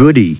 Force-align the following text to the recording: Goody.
Goody. 0.00 0.38